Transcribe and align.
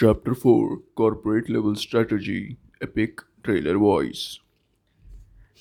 Chapter 0.00 0.32
4 0.32 0.82
Corporate 0.96 1.48
Level 1.48 1.74
Strategy, 1.74 2.56
Epic 2.86 3.22
Trailer 3.44 3.72
Voice. 3.76 4.20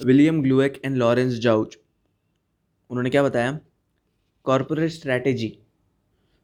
William 0.06 0.42
Glueck 0.42 0.82
and 0.86 0.98
Lawrence 0.98 1.34
Jauch 1.34 1.78
उन्होंने 2.90 3.10
क्या 3.10 3.24
बताया? 3.24 3.60
Corporate 4.44 4.92
strategy 4.92 5.60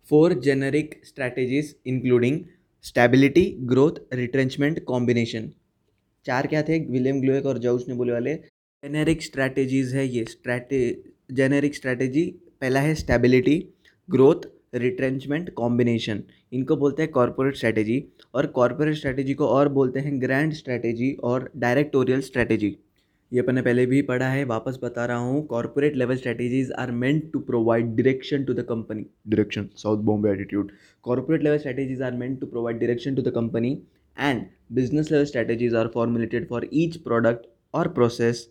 four 0.10 0.34
generic 0.34 1.02
strategies 1.06 1.76
including 1.86 2.40
stability 2.82 3.58
growth 3.60 4.02
retrenchment 4.14 4.84
combination 4.84 5.52
चार 6.26 6.48
क्या 6.48 6.64
थे? 6.64 6.80
William 6.80 7.22
ग्लूएक 7.22 7.46
और 7.46 7.58
जाउच 7.58 7.88
ने 7.88 7.96
बोले 7.96 8.14
वाले। 8.14 8.36
जेनेरिक 8.36 9.22
स्ट्रैटेजीज 9.22 9.94
है 9.96 10.08
ये। 10.08 10.26
स्ट्रैटे 10.26 10.82
जेनेरिक 11.32 11.76
स्ट्रैटेजी 11.76 12.26
पहला 12.62 12.80
है 12.80 12.96
स्टेबिलिटी 12.96 13.70
ग्रोथ 14.10 14.50
रिट्रेंचमेंट 14.74 15.50
कॉम्बिनेशन 15.54 16.24
इनको 16.54 16.76
बोलते 16.76 17.02
हैं 17.02 17.12
कॉरपोरेट 17.12 17.56
स्ट्रैटेजी 17.56 18.04
और 18.36 18.46
कॉरपोरेट 18.56 18.96
स्ट्रैटेजी 18.96 19.34
को 19.34 19.48
और 19.48 19.70
बोलते 19.74 20.00
हैं 20.00 20.22
ग्रैंड 20.22 20.54
स्ट्रैटेजी 20.54 21.12
और 21.24 21.50
डायरेक्टोरियल 21.58 22.22
स्ट्रैटेजी 22.22 22.76
ये 23.32 23.40
अपने 23.40 23.62
पहले 23.62 23.86
भी 23.86 24.02
पढ़ा 24.02 24.28
है, 24.28 24.44
वापस 24.46 24.78
बता 24.84 25.06
रहा 25.06 25.18
हूँ। 25.18 25.46
Corporate 25.48 25.96
level 25.96 26.16
strategies 26.16 26.72
are 26.72 26.92
meant 26.94 27.32
to 27.34 27.40
provide 27.42 27.96
direction 27.96 28.44
to 28.44 28.54
the 28.54 28.66
company 28.70 29.06
direction 29.28 29.70
south 29.76 30.04
Bombay 30.06 30.32
attitude 30.32 30.72
corporate 31.06 31.44
level 31.44 31.58
strategies 31.58 32.02
are 32.02 32.12
meant 32.14 32.40
to 32.42 32.48
provide 32.48 32.80
direction 32.80 33.16
to 33.16 33.22
the 33.22 33.32
company 33.36 33.72
and 34.18 34.46
business 34.72 35.12
level 35.12 35.26
strategies 35.26 35.76
are 35.76 35.88
formulated 35.94 36.48
for 36.50 36.70
each 36.74 36.98
product 37.04 37.48
और 37.74 37.88
process 37.94 38.48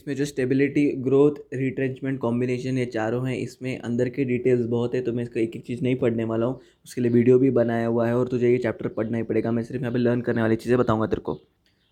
इसमें 0.00 0.14
जो 0.16 0.24
stability 0.24 0.84
growth 1.02 1.38
retrenchment 1.54 2.18
combination 2.20 2.76
ये 2.78 2.84
चारों 2.86 3.26
हैं, 3.26 3.36
इसमें 3.36 3.78
अंदर 3.78 4.08
के 4.08 4.24
details 4.24 4.66
बहुत 4.66 4.94
है 4.94 5.00
तो 5.02 5.12
मैं 5.12 5.22
इसका 5.22 5.40
एक 5.40 5.56
एक 5.56 5.64
चीज़ 5.66 5.82
नहीं 5.82 5.96
पढ़ने 5.96 6.24
वाला 6.24 6.46
हूँ। 6.46 6.60
उसके 6.84 7.00
लिए 7.00 7.10
वीडियो 7.10 7.38
भी 7.38 7.50
बनाया 7.52 7.86
हुआ 7.86 8.06
है 8.06 8.16
और 8.16 8.28
तुझे 8.28 8.50
ये 8.50 8.58
चैप्टर 8.58 8.88
पढ़ना 8.90 9.18
ही 9.18 9.22
पड़ेगा। 9.24 9.52
मैं 9.52 9.62
सिर्फ़ 9.62 9.82
यहाँ 9.82 9.92
पे 9.92 9.98
लर्न 9.98 10.20
करने 10.20 10.42
वाली 10.42 10.56
चीज़ें 10.56 10.78
बताऊँगा 10.78 11.06
तेरे 11.06 11.20
को। 11.20 11.38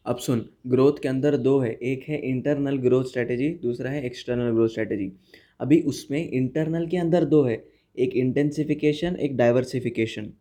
अब 0.07 0.19
सुन 0.19 0.45
ग्रोथ 0.67 1.03
के 1.03 1.09
अंदर 1.09 1.37
दो 1.39 1.59
है। 1.61 1.71
एक 1.73 2.05
है 2.09 2.19
इंटरनल 2.23 2.77
ग्रोथ 2.79 3.05
स्ट्रैटेजी 3.07 3.49
दूसरा 3.63 3.91
है 3.91 4.05
एक्सटर्नल 4.07 4.53
ग्रोथ 4.53 4.69
स्ट्रैटेजी 4.69 5.11
अभी 5.61 5.81
उसमें 5.85 6.19
इंटरनल 6.23 6.87
के 6.87 6.97
अंदर 6.97 7.25
दो 7.27 7.43
है। 7.45 7.63
एक 7.97 8.15
इंटेंसिफिकेशन 8.17 9.17
एक 9.17 9.37
डाइवर्सिफिकेशन 9.37 10.33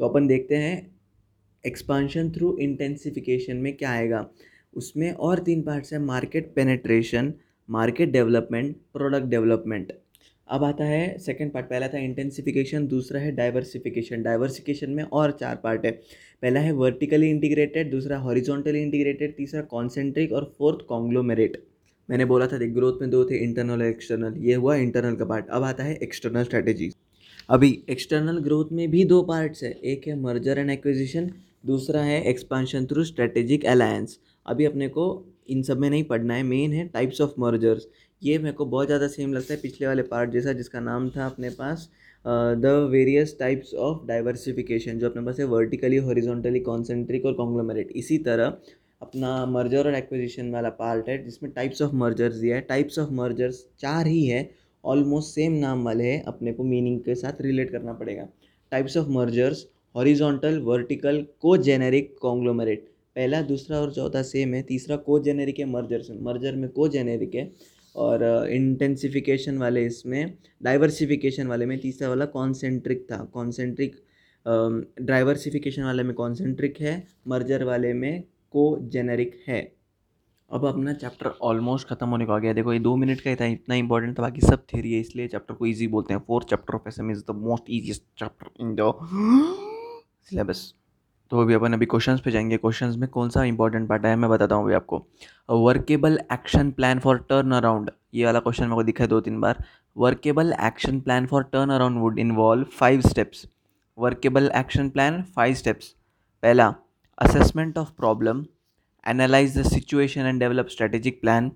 तो 0.00 0.04
अपन 0.04 0.26
देखते 0.26 0.56
हैं 0.58 0.76
एक्सपांशन 1.64 2.30
थ्रू 2.32 2.56
इंटेंसिफिकेशन 2.60 3.56
में 3.56 3.76
क्या 3.76 3.90
आएगा। 3.90 4.28
उसमें 4.74 5.10
और 5.12 5.38
तीन 5.38 5.62
पार्ट्स 5.62 5.92
हैं 5.92 6.00
market 6.00 6.52
penetration 6.54 7.32
market 7.68 8.10
development 8.12 8.76
product 8.92 9.26
development 9.26 9.92
अब 10.48 10.64
आता 10.64 10.84
है 10.84 11.18
सेकंड 11.18 11.52
पार्ट 11.52 11.66
पहला 11.66 11.88
था 11.88 11.98
इंटेंसिफिकेशन 11.98 12.86
दूसरा 12.86 13.20
है 13.20 13.32
डाइवर्सिफिकेशन 13.32 14.22
डाइवर्सिफिकेशन 14.22 14.90
में 14.90 15.02
और 15.02 15.30
चार 15.30 15.56
पार्ट 15.56 15.84
है। 15.86 15.90
पहला 16.42 16.60
है 16.60 16.72
वर्टिकली 16.72 17.28
इंटीग्रेटेड 17.30 17.90
दूसरा 17.90 18.18
हॉरिजॉन्टली 18.18 18.82
इंटीग्रेटेड 18.82 19.36
तीसरा 19.36 19.60
कॉन्सेंट्रिक 19.70 20.32
और 20.32 20.52
फोर्थ 20.58 20.84
कॉन्ग्लोमेरेट 20.86 21.62
मैंने 22.08 22.24
बोला 22.24 22.46
था 22.46 22.58
ग्रोथ 22.58 23.00
में 23.00 23.10
दो 23.10 23.24
थे 23.24 23.36
इंटरनल 23.36 23.72
और 23.72 23.82
एक्सटर्नल 23.82 24.34
ये 24.38 24.54
हुआ 24.54 24.76
इंटरनल 24.76 25.16
का 25.16 25.24
पार्ट 25.24 25.48
अब 25.50 25.62
आता 25.62 25.84
है 25.84 25.94
एक्सटर्नल 26.02 26.44
स्ट्रैटेजी 26.44 26.90
अभी 27.48 27.70
एक्सटर्नल 27.90 28.38
ग्रोथ 28.38 28.72
में 28.72 28.90
भी 28.90 29.04
दो 29.04 29.22
पार्ट्स 29.22 29.62
है। 29.64 29.70
एक 29.70 30.06
है 30.08 30.18
मर्जर 30.20 30.58
एंड 30.58 30.70
एक्विजिशन 30.70 31.30
दूसरा 31.64 32.02
है 32.02 32.22
एक्सपांशन 32.24 32.86
थ्रू 32.86 33.04
स्ट्रेटेजिक 33.04 33.66
अलायंस 33.66 34.18
अभी 34.46 34.64
अपने 34.64 34.88
को 34.88 35.06
इन 35.48 35.62
सब 35.62 35.78
में 35.78 35.88
नहीं 35.90 36.04
पढ़ना 36.04 36.34
है 36.34 36.42
मेन 36.42 36.72
है 36.72 36.86
टाइप्स 36.88 37.20
ऑफ़ 37.20 37.34
मर्जर्स 37.38 37.86
ये 38.22 38.38
मेरे 38.38 38.52
को 38.52 38.64
बहुत 38.66 38.86
ज़्यादा 38.86 39.08
सेम 39.08 39.32
लगता 39.32 39.54
है 39.54 39.60
पिछले 39.60 39.86
वाले 39.86 40.02
पार्ट 40.02 40.30
जैसा 40.30 40.52
जिसका 40.52 40.80
नाम 40.80 41.08
था 41.10 41.26
अपने 41.26 41.50
पास 41.50 41.88
the 42.24 42.88
various 42.90 43.36
types 43.38 43.74
of 43.74 44.06
diversification 44.06 44.98
जो 44.98 45.08
अपने 45.10 45.22
पास 45.22 45.38
है 45.40 45.44
वर्टिकली 45.46 45.96
हॉरिजॉन्टली 46.08 46.60
कॉन्सेंट्रिक 46.60 47.26
और 47.26 47.34
कॉन्ग्लोमेरेट 47.34 47.92
इसी 47.96 48.18
तरह 48.18 48.56
अपना 49.02 49.28
मर्जर 49.46 49.86
और 49.86 49.94
एक्विजिशन 49.94 50.50
वाला 50.50 50.68
पार्ट 50.70 51.08
है, 51.08 51.22
जिसमें 51.24 51.52
टाइप्स 51.52 51.82
ऑफ़ 51.82 51.94
मर्जर्स 51.94 52.34
दिया 52.36 52.56
है. 52.56 52.62
टाइप्स 52.62 52.98
ऑफ़ 52.98 53.10
मर्जर्स 53.12 53.64
चार 53.80 54.06
ही 54.06 54.24
है 54.26 54.48
ऑलमोस्ट 54.84 55.34
सेम 55.34 55.52
नाम 55.54 55.84
वाले 55.84 56.04
हैं, 56.04 56.22
अपने 56.24 56.52
को 56.52 56.64
मीनिंग 56.64 57.00
के 57.00 57.14
साथ 57.14 57.40
रिलेट 57.42 57.70
करना 57.70 57.92
पड़ेगा. 57.92 58.28
Types 58.72 58.96
of 58.96 59.08
mergers 59.10 59.66
horizontal 59.94 60.58
vertical 60.60 61.24
को 61.40 61.56
जेनेरिक 61.56 62.16
कॉन्ग्लोमरेट। 62.22 62.88
पहला, 63.16 63.42
दूसरा 63.42 63.80
और 63.80 63.92
चौथा 63.92 64.22
सेम 64.22 64.54
है। 64.54 64.62
तीसरा 64.62 64.96
को 64.96 65.18
जेनेरिक 65.20 65.58
है 65.58 65.64
मर्जर 65.64 66.02
से 66.02 66.14
मर्जर 66.22 66.56
में 66.56 66.68
को 66.70 66.88
जेनेरिक 66.88 67.34
है। 67.34 67.50
और 67.96 68.22
इंटेंसिफिकेशन 68.50 69.58
वाले 69.58 69.84
इसमें 69.86 70.34
डाइवर्सिफिकेशन 70.62 71.46
वाले 71.46 71.66
में 71.66 71.78
तीसरा 71.78 72.08
वाला 72.08 72.24
कॉन्सेंट्रिक 72.24 73.06
था। 73.12 73.16
कॉन्सेंट्रिक 73.34 73.96
डाइवर्सिफिकेशन 75.00 75.82
वाले 75.82 76.02
में 76.02 76.14
कॉन्सेंट्रिक 76.14 76.80
है 76.80 77.06
मर्जर 77.28 77.64
वाले 77.64 77.92
में 77.92 78.22
को 78.52 78.78
जेनेरिक 78.82 79.40
है। 79.48 79.60
अब 80.50 80.64
अपना 80.66 80.92
चैप्टर 80.92 81.32
ऑलमोस्ट 81.42 81.88
खत्म 81.88 82.08
होने 82.08 82.24
को 82.26 82.32
आ 82.32 82.38
गया 82.38 82.52
देखो, 82.52 82.72
ये 82.72 82.78
दो 82.78 82.94
मिनट 82.96 83.20
का 83.20 83.30
ही 83.30 83.36
था 83.36 83.46
इतना 83.46 83.74
इंपॉर्टेंट 83.74 84.18
था, 84.18 84.22
बाकी 84.22 84.40
सब 84.40 84.64
थेरी 84.74 84.92
है, 84.92 85.00
इसलिए 85.00 85.28
चैप्टर 85.28 85.54
को 85.54 85.66
इजी 85.66 85.88
बोलते 85.88 86.14
हैं। 86.14 86.20
Fourth 86.26 86.48
chapter 86.48 86.74
of 86.74 86.88
S 86.88 86.98
M 87.00 87.10
is 87.10 87.20
the 87.20 87.36
most 87.36 87.64
easiest 87.70 88.02
chapter 88.18 88.50
in 88.60 88.74
the 88.74 89.69
syllabus 90.30 90.58
तो 91.30 91.40
अभी 91.40 91.54
अपन 91.54 91.72
अभी 91.72 91.86
क्वेश्चंस 91.86 92.20
पे 92.20 92.30
जाएँगे। 92.30 92.56
क्वेश्चंस 92.56 92.96
में 92.96 93.08
कौन 93.10 93.28
सा 93.30 93.42
इंपॉर्टेंट 93.44 93.88
पार्ट 93.88 94.04
है, 94.06 94.14
मैं 94.16 94.30
बताता 94.30 94.54
हूँ 94.54 94.64
अभी 94.64 94.74
आपको। 94.74 94.98
Workable 95.50 96.18
action 96.32 96.70
plan 96.70 96.98
for 96.98 97.18
turn 97.28 97.52
around 97.52 97.90
ये 98.14 98.24
वाला 98.24 98.40
क्वेश्चन 98.40 98.64
मेरे 98.64 98.74
को 98.74 98.82
दिखा 98.82 99.04
है 99.04 99.08
दो 99.08 99.20
तीन 99.20 99.40
बार। 99.40 99.62
Workable 99.96 100.52
action 100.66 101.00
plan 101.00 101.26
for 101.26 101.42
turn 101.52 101.70
around 101.70 101.98
would 102.00 102.18
involve 102.18 102.64
five 102.78 103.00
steps 103.00 103.46
workable 103.98 104.50
action 104.56 104.88
plan 104.90 105.22
five 105.36 105.54
steps 105.54 105.94
पहला 106.42 106.72
assessment 107.18 107.78
of 107.78 107.90
problem 107.98 108.44
analyse 109.06 109.58
the 109.58 109.62
situation 109.68 110.26
and 110.26 110.40
develop 110.40 110.68
strategic 110.68 111.20
plan 111.20 111.50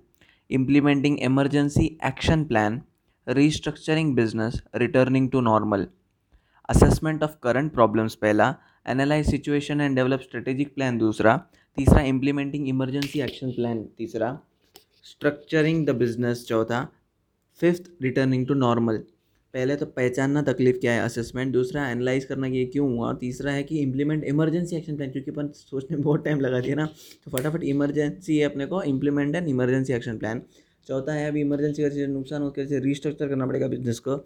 implementing 0.49 1.17
emergency 1.27 1.87
action 2.07 2.43
plan 2.43 2.81
restructuring 3.27 4.09
business, 4.15 4.57
returning 4.75 5.27
to 5.29 5.39
normal 5.41 5.85
assessment 6.73 7.23
of 7.23 7.31
current 7.43 7.71
problems 7.73 8.15
पहला, 8.15 8.55
analyze 8.89 9.29
situation 9.31 9.81
and 9.81 9.95
develop 9.95 10.21
strategic 10.21 10.73
plan 10.75 10.97
दूसरा, 10.97 11.35
तीसरा 11.77 12.01
implementing 12.03 12.67
emergency 12.67 13.21
action 13.21 13.51
plan 13.51 13.83
तीसरा 13.97 14.37
structuring 15.03 15.85
the 15.87 15.95
business 15.95 16.45
चौथा 16.47 16.87
fifth 17.59 17.91
returning 18.01 18.47
to 18.47 18.53
normal 18.53 18.97
पहले 19.53 19.75
तो 19.75 19.85
पहचानना 19.85 20.41
तकलीफ़ 20.41 20.77
क्या 20.77 20.93
है? 20.93 21.01
असेसमेंट 21.01 21.51
दूसरा 21.53 21.87
एनालाइज 21.89 22.25
करना 22.25 22.49
कि 22.49 22.57
ये 22.57 22.65
क्यों 22.65 22.89
हुआ? 22.89 23.13
तीसरा 23.13 23.51
है 23.51 23.63
कि 23.63 23.79
इम्प्लीमेंट 23.79 24.23
इमरजेंसी 24.23 24.75
एक्शन 24.75 24.95
प्लान 24.95 25.11
क्योंकि 25.11 25.31
अपन 25.31 25.47
सोचने 25.55 25.97
में 25.97 26.03
बहुत 26.03 26.25
टाइम 26.25 26.39
लगा 26.39 26.59
दिया 26.59 26.75
ना। 26.75 26.85
तो 26.85 27.31
फटाफट 27.31 27.63
इमरजेंसी 27.63 28.37
है 28.37 28.45
अपने 28.45 28.65
को 28.65 28.81
implement 28.83 29.35
and 29.35 29.47
emergency 29.47 29.93
action 29.93 30.17
plan 30.17 30.41
चौथा 30.87 31.13
है, 31.13 31.27
अभी 31.27 31.41
इमरजेंसी 31.41 31.83
वजह 31.83 31.95
से 31.95 32.07
नुकसान 32.07 32.41
हो 32.41 32.49
कैसे 32.51 32.79
रिस्ट्रक्चर 32.81 33.27
करना 33.27 33.45
पड़ेगा 33.47 33.67
बिज़नेस 33.67 33.99
को। 33.99 34.19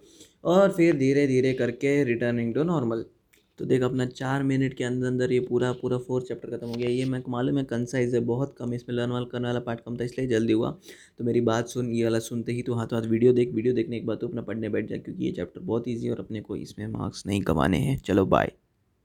और 0.44 0.72
फिर 0.72 0.98
धीरे 0.98 1.28
धीरे 1.28 1.54
करके 1.54 2.04
रिटर्निंग 2.06 2.54
टू 2.56 2.64
नॉर्मल 2.66 3.06
तो 3.60 3.66
देख, 3.66 3.82
अपना 3.82 4.06
चार 4.08 4.44
मिनट 4.44 4.74
के 4.74 4.84
अंदर 4.84 5.08
अंदर 5.08 5.32
ये 5.32 5.40
पूरा 5.40 5.72
पूरा 5.74 5.98
फोर्थ 5.98 6.26
चैप्टर 6.28 6.50
खत्म 6.50 6.68
हो 6.68 6.74
गया। 6.74 6.90
ये 6.90 7.06
मैं, 7.06 7.22
मालूम 7.30 7.58
है 7.58 7.64
कंसाइज 7.66 8.14
है, 8.16 8.20
बहुत 8.22 8.56
कम 8.58 8.74
इसमें 8.74 8.96
लर्न 8.96 9.12
वाल, 9.12 9.26
करने 9.26 9.48
वाला 9.48 9.60
पार्ट 9.60 9.80
कम 9.80 9.98
था, 9.98 10.04
इसलिए 10.04 10.28
जल्दी 10.28 10.54
हुआ। 10.54 10.72
तो 11.18 11.24
मेरी 11.24 11.42
बात 11.42 11.68
सुन, 11.70 11.92
ये 11.92 12.04
वाला 12.04 12.20
सुनते 12.22 12.52
ही 12.52 12.62
तो 12.62 12.74
हाथों 12.74 13.00
हाथ 13.00 13.10
वीडियो 13.10 13.34
देख 13.34 13.54
वीडियो 13.54 13.74
देखने 13.74 14.00
के 14.00 14.06
बाद 14.06 14.18
तो 14.18 14.28
अपना 14.28 14.42
पढ़ने 14.44 14.70
बैठ 14.70 14.90
जाए 14.90 15.00
क्योंकि 15.00 15.26
ये 15.26 15.32
चैप्टर 15.32 15.62
बहुत 15.62 15.88
ईजी 15.88 16.06
है 16.06 16.14
और 16.14 16.20
अपने 16.20 16.42
को 16.42 16.56
इसमें 16.58 16.88
मार्क्स 16.88 17.26
नहीं 17.28 17.42
कमाने 17.44 17.78
हैं। 17.80 17.98
चलो 18.00 18.26
बाय 18.28 18.52